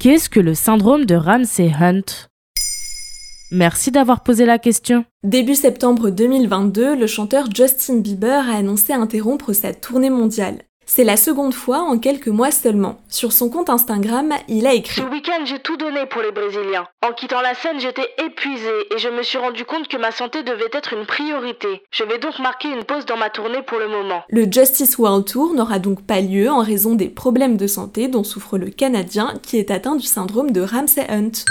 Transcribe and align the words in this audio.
Qu'est-ce 0.00 0.30
que 0.30 0.40
le 0.40 0.54
syndrome 0.54 1.04
de 1.04 1.14
Ramsay 1.14 1.70
Hunt? 1.78 2.30
Merci 3.50 3.90
d'avoir 3.90 4.22
posé 4.22 4.46
la 4.46 4.58
question. 4.58 5.04
Début 5.24 5.54
septembre 5.54 6.08
2022, 6.08 6.96
le 6.96 7.06
chanteur 7.06 7.54
Justin 7.54 7.98
Bieber 7.98 8.48
a 8.48 8.56
annoncé 8.56 8.94
interrompre 8.94 9.52
sa 9.52 9.74
tournée 9.74 10.08
mondiale. 10.08 10.62
C'est 10.92 11.04
la 11.04 11.16
seconde 11.16 11.54
fois 11.54 11.82
en 11.82 11.98
quelques 11.98 12.26
mois 12.26 12.50
seulement. 12.50 12.98
Sur 13.08 13.30
son 13.30 13.48
compte 13.48 13.70
Instagram, 13.70 14.34
il 14.48 14.66
a 14.66 14.74
écrit 14.74 15.00
Ce 15.00 15.06
week-end, 15.06 15.44
j'ai 15.44 15.60
tout 15.60 15.76
donné 15.76 16.04
pour 16.06 16.20
les 16.20 16.32
Brésiliens. 16.32 16.84
En 17.08 17.12
quittant 17.12 17.40
la 17.42 17.54
scène, 17.54 17.78
j'étais 17.78 18.08
épuisée 18.18 18.92
et 18.92 18.98
je 18.98 19.08
me 19.08 19.22
suis 19.22 19.38
rendu 19.38 19.64
compte 19.64 19.86
que 19.86 19.96
ma 19.96 20.10
santé 20.10 20.42
devait 20.42 20.68
être 20.72 20.92
une 20.92 21.06
priorité. 21.06 21.82
Je 21.92 22.02
vais 22.02 22.18
donc 22.18 22.40
marquer 22.40 22.70
une 22.70 22.82
pause 22.82 23.06
dans 23.06 23.16
ma 23.16 23.30
tournée 23.30 23.62
pour 23.62 23.78
le 23.78 23.86
moment. 23.86 24.24
Le 24.30 24.50
Justice 24.50 24.98
World 24.98 25.26
Tour 25.26 25.54
n'aura 25.54 25.78
donc 25.78 26.02
pas 26.02 26.20
lieu 26.20 26.50
en 26.50 26.58
raison 26.58 26.96
des 26.96 27.08
problèmes 27.08 27.56
de 27.56 27.68
santé 27.68 28.08
dont 28.08 28.24
souffre 28.24 28.58
le 28.58 28.70
Canadien 28.70 29.34
qui 29.44 29.58
est 29.58 29.70
atteint 29.70 29.94
du 29.94 30.06
syndrome 30.06 30.50
de 30.50 30.60
Ramsay 30.60 31.06
Hunt. 31.08 31.44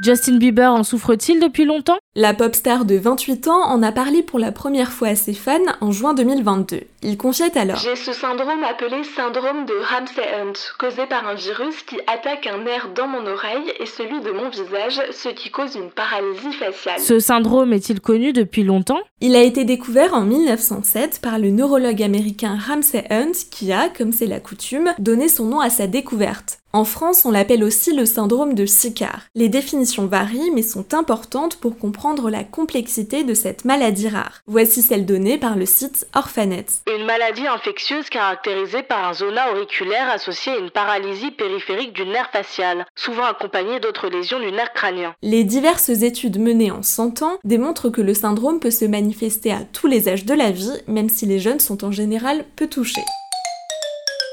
Justin 0.00 0.38
Bieber 0.38 0.72
en 0.72 0.84
souffre-t-il 0.84 1.40
depuis 1.40 1.64
longtemps? 1.64 1.98
La 2.20 2.34
pop 2.34 2.52
star 2.52 2.84
de 2.84 2.96
28 2.96 3.46
ans 3.46 3.62
en 3.70 3.80
a 3.80 3.92
parlé 3.92 4.24
pour 4.24 4.40
la 4.40 4.50
première 4.50 4.90
fois 4.90 5.06
à 5.06 5.14
ses 5.14 5.34
fans 5.34 5.60
en 5.80 5.92
juin 5.92 6.14
2022. 6.14 6.80
Il 7.04 7.16
confiait 7.16 7.56
alors 7.56 7.76
J'ai 7.76 7.94
ce 7.94 8.12
syndrome 8.12 8.64
appelé 8.64 9.04
syndrome 9.04 9.66
de 9.66 9.74
Ramsay 9.74 10.34
Hunt, 10.34 10.54
causé 10.80 11.06
par 11.06 11.28
un 11.28 11.34
virus 11.34 11.80
qui 11.84 11.94
attaque 12.08 12.48
un 12.48 12.64
nerf 12.64 12.88
dans 12.96 13.06
mon 13.06 13.24
oreille 13.24 13.72
et 13.78 13.86
celui 13.86 14.20
de 14.20 14.32
mon 14.32 14.48
visage, 14.48 15.00
ce 15.12 15.28
qui 15.28 15.52
cause 15.52 15.76
une 15.76 15.90
paralysie 15.90 16.54
faciale. 16.54 16.98
Ce 16.98 17.20
syndrome 17.20 17.72
est-il 17.72 18.00
connu 18.00 18.32
depuis 18.32 18.64
longtemps? 18.64 18.98
Il 19.20 19.36
a 19.36 19.42
été 19.42 19.64
découvert 19.64 20.12
en 20.14 20.22
1907 20.22 21.20
par 21.22 21.38
le 21.38 21.50
neurologue 21.50 22.02
américain 22.02 22.58
Ramsay 22.60 23.04
Hunt 23.10 23.30
qui 23.52 23.72
a, 23.72 23.88
comme 23.90 24.10
c'est 24.10 24.26
la 24.26 24.40
coutume, 24.40 24.92
donné 24.98 25.28
son 25.28 25.44
nom 25.44 25.60
à 25.60 25.70
sa 25.70 25.86
découverte. 25.86 26.58
En 26.74 26.84
France, 26.84 27.24
on 27.24 27.30
l'appelle 27.30 27.64
aussi 27.64 27.94
le 27.94 28.04
syndrome 28.04 28.52
de 28.52 28.66
Sicard. 28.66 29.22
Les 29.34 29.48
définitions 29.48 30.06
varient 30.06 30.50
mais 30.54 30.62
sont 30.62 30.92
importantes 30.92 31.56
pour 31.56 31.78
comprendre 31.78 32.07
la 32.28 32.44
complexité 32.44 33.22
de 33.22 33.34
cette 33.34 33.64
maladie 33.64 34.08
rare. 34.08 34.40
Voici 34.46 34.82
celle 34.82 35.06
donnée 35.06 35.38
par 35.38 35.56
le 35.56 35.66
site 35.66 36.06
Orphanet. 36.14 36.66
Une 36.92 37.04
maladie 37.04 37.46
infectieuse 37.46 38.08
caractérisée 38.08 38.82
par 38.82 39.08
un 39.08 39.14
zona 39.14 39.52
auriculaire 39.52 40.10
associé 40.10 40.52
à 40.52 40.58
une 40.58 40.70
paralysie 40.70 41.30
périphérique 41.30 41.92
du 41.92 42.04
nerf 42.04 42.30
facial, 42.32 42.86
souvent 42.96 43.24
accompagnée 43.24 43.80
d'autres 43.80 44.08
lésions 44.08 44.40
du 44.40 44.50
nerf 44.50 44.72
crânien. 44.72 45.14
Les 45.22 45.44
diverses 45.44 45.88
études 45.90 46.40
menées 46.40 46.70
en 46.70 46.82
100 46.82 47.22
ans 47.22 47.38
démontrent 47.44 47.90
que 47.90 48.00
le 48.00 48.14
syndrome 48.14 48.60
peut 48.60 48.70
se 48.70 48.86
manifester 48.86 49.52
à 49.52 49.60
tous 49.72 49.86
les 49.86 50.08
âges 50.08 50.24
de 50.24 50.34
la 50.34 50.50
vie, 50.50 50.72
même 50.86 51.08
si 51.08 51.26
les 51.26 51.38
jeunes 51.38 51.60
sont 51.60 51.84
en 51.84 51.92
général 51.92 52.44
peu 52.56 52.66
touchés. 52.66 53.04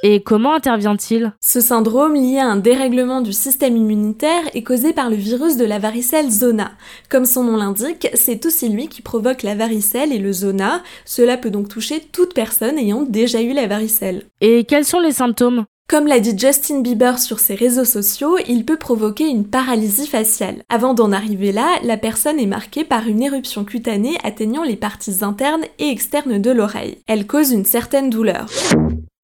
Et 0.07 0.21
comment 0.21 0.53
intervient-il? 0.53 1.33
Ce 1.41 1.59
syndrome 1.59 2.13
lié 2.13 2.37
à 2.37 2.45
un 2.45 2.57
dérèglement 2.57 3.21
du 3.21 3.33
système 3.33 3.75
immunitaire 3.75 4.43
est 4.53 4.61
causé 4.61 4.93
par 4.93 5.09
le 5.09 5.15
virus 5.15 5.57
de 5.57 5.65
la 5.65 5.79
varicelle 5.79 6.29
zona. 6.29 6.73
Comme 7.09 7.25
son 7.25 7.43
nom 7.43 7.57
l'indique, 7.57 8.09
c'est 8.13 8.45
aussi 8.45 8.69
lui 8.69 8.87
qui 8.87 9.01
provoque 9.01 9.41
la 9.41 9.55
varicelle 9.55 10.13
et 10.13 10.19
le 10.19 10.31
zona. 10.31 10.83
Cela 11.05 11.37
peut 11.37 11.49
donc 11.49 11.69
toucher 11.69 12.03
toute 12.11 12.35
personne 12.35 12.77
ayant 12.77 13.01
déjà 13.01 13.41
eu 13.41 13.53
la 13.53 13.65
varicelle. 13.65 14.25
Et 14.41 14.65
quels 14.65 14.85
sont 14.85 14.99
les 14.99 15.11
symptômes? 15.11 15.65
Comme 15.89 16.05
l'a 16.05 16.19
dit 16.19 16.37
Justin 16.37 16.81
Bieber 16.81 17.17
sur 17.17 17.39
ses 17.39 17.55
réseaux 17.55 17.83
sociaux, 17.83 18.37
il 18.47 18.63
peut 18.63 18.77
provoquer 18.77 19.27
une 19.27 19.47
paralysie 19.47 20.05
faciale. 20.05 20.61
Avant 20.69 20.93
d'en 20.93 21.11
arriver 21.13 21.51
là, 21.51 21.79
la 21.83 21.97
personne 21.97 22.39
est 22.39 22.45
marquée 22.45 22.83
par 22.83 23.07
une 23.07 23.23
éruption 23.23 23.63
cutanée 23.65 24.17
atteignant 24.23 24.63
les 24.63 24.75
parties 24.75 25.23
internes 25.23 25.65
et 25.79 25.89
externes 25.89 26.39
de 26.39 26.51
l'oreille. 26.51 26.99
Elle 27.07 27.25
cause 27.25 27.51
une 27.51 27.65
certaine 27.65 28.11
douleur. 28.11 28.45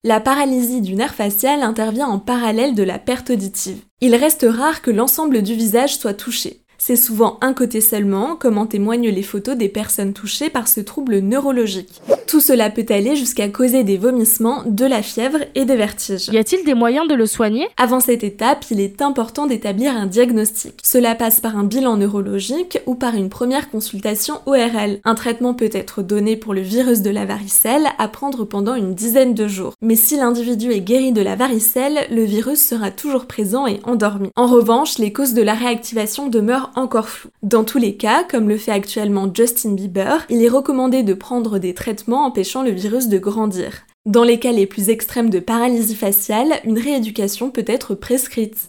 La 0.03 0.19
paralysie 0.19 0.81
du 0.81 0.95
nerf 0.95 1.13
facial 1.13 1.61
intervient 1.61 2.07
en 2.07 2.17
parallèle 2.17 2.73
de 2.73 2.81
la 2.81 2.97
perte 2.97 3.29
auditive. 3.29 3.77
Il 3.99 4.15
reste 4.15 4.47
rare 4.49 4.81
que 4.81 4.89
l'ensemble 4.89 5.43
du 5.43 5.53
visage 5.53 5.95
soit 5.95 6.15
touché. 6.15 6.61
C'est 6.79 6.95
souvent 6.95 7.37
un 7.41 7.53
côté 7.53 7.81
seulement, 7.81 8.35
comme 8.35 8.57
en 8.57 8.65
témoignent 8.65 9.11
les 9.11 9.21
photos 9.21 9.55
des 9.55 9.69
personnes 9.69 10.13
touchées 10.13 10.49
par 10.49 10.67
ce 10.67 10.79
trouble 10.79 11.19
neurologique. 11.19 12.01
Tout 12.31 12.39
cela 12.39 12.69
peut 12.69 12.85
aller 12.87 13.17
jusqu'à 13.17 13.49
causer 13.49 13.83
des 13.83 13.97
vomissements, 13.97 14.63
de 14.65 14.85
la 14.85 15.01
fièvre 15.01 15.39
et 15.53 15.65
des 15.65 15.75
vertiges. 15.75 16.29
Y 16.29 16.37
a-t-il 16.37 16.63
des 16.63 16.75
moyens 16.75 17.05
de 17.09 17.13
le 17.13 17.25
soigner? 17.25 17.67
Avant 17.75 17.99
cette 17.99 18.23
étape, 18.23 18.63
il 18.71 18.79
est 18.79 19.01
important 19.01 19.47
d'établir 19.47 19.93
un 19.97 20.05
diagnostic. 20.05 20.75
Cela 20.81 21.13
passe 21.13 21.41
par 21.41 21.57
un 21.57 21.65
bilan 21.65 21.97
neurologique 21.97 22.79
ou 22.85 22.95
par 22.95 23.15
une 23.15 23.27
première 23.27 23.69
consultation 23.69 24.35
ORL. 24.45 25.01
Un 25.03 25.13
traitement 25.13 25.53
peut 25.53 25.71
être 25.73 26.03
donné 26.03 26.37
pour 26.37 26.53
le 26.53 26.61
virus 26.61 27.01
de 27.01 27.09
la 27.09 27.25
varicelle 27.25 27.87
à 27.97 28.07
prendre 28.07 28.45
pendant 28.45 28.75
une 28.75 28.95
dizaine 28.95 29.33
de 29.33 29.49
jours. 29.49 29.73
Mais 29.81 29.97
si 29.97 30.15
l'individu 30.15 30.71
est 30.71 30.79
guéri 30.79 31.11
de 31.11 31.21
la 31.21 31.35
varicelle, 31.35 32.07
le 32.11 32.23
virus 32.23 32.65
sera 32.65 32.91
toujours 32.91 33.25
présent 33.25 33.67
et 33.67 33.81
endormi. 33.83 34.29
En 34.37 34.47
revanche, 34.47 34.99
les 34.99 35.11
causes 35.11 35.33
de 35.33 35.41
la 35.41 35.53
réactivation 35.53 36.27
demeurent 36.27 36.71
encore 36.77 37.09
flou. 37.09 37.29
Dans 37.43 37.65
tous 37.65 37.77
les 37.77 37.95
cas, 37.97 38.23
comme 38.23 38.47
le 38.47 38.55
fait 38.55 38.71
actuellement 38.71 39.29
Justin 39.33 39.71
Bieber, 39.71 40.25
il 40.29 40.41
est 40.41 40.47
recommandé 40.47 41.03
de 41.03 41.13
prendre 41.13 41.59
des 41.59 41.73
traitements 41.73 42.20
empêchant 42.21 42.63
le 42.63 42.71
virus 42.71 43.07
de 43.07 43.17
grandir. 43.17 43.85
Dans 44.05 44.23
les 44.23 44.39
cas 44.39 44.51
les 44.51 44.65
plus 44.65 44.89
extrêmes 44.89 45.29
de 45.29 45.39
paralysie 45.39 45.95
faciale, 45.95 46.59
une 46.63 46.79
rééducation 46.79 47.51
peut 47.51 47.65
être 47.67 47.93
prescrite. 47.93 48.67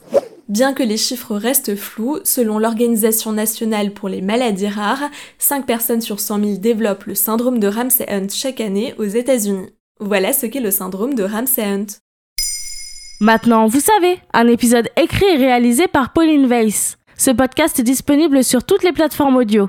Bien 0.49 0.75
que 0.75 0.83
les 0.83 0.99
chiffres 0.99 1.37
restent 1.37 1.77
flous, 1.77 2.19
selon 2.25 2.59
l'Organisation 2.59 3.33
nationale 3.33 3.93
pour 3.93 4.09
les 4.09 4.21
maladies 4.21 4.69
rares, 4.69 5.11
5 5.39 5.65
personnes 5.65 6.03
sur 6.03 6.21
100 6.21 6.41
000 6.41 6.57
développent 6.57 7.05
le 7.05 7.15
syndrome 7.15 7.59
de 7.59 7.69
Ramsay 7.69 8.07
Hunt 8.11 8.29
chaque 8.31 8.61
année 8.61 8.95
aux 8.99 9.05
États-Unis. 9.05 9.71
Voilà 10.01 10.33
ce 10.33 10.47
qu'est 10.47 10.61
le 10.61 10.71
syndrome 10.71 11.15
de 11.15 11.23
Ramsay 11.23 11.65
Hunt. 11.65 11.87
Maintenant, 13.21 13.67
vous 13.69 13.81
savez, 13.81 14.19
un 14.35 14.49
épisode 14.49 14.89
écrit 14.97 15.27
et 15.27 15.37
réalisé 15.37 15.87
par 15.87 16.13
Pauline 16.13 16.47
Weiss. 16.47 16.99
Ce 17.17 17.31
podcast 17.31 17.79
est 17.79 17.85
disponible 17.85 18.43
sur 18.43 18.65
toutes 18.65 18.83
les 18.83 18.93
plateformes 18.93 19.37
audio. 19.37 19.69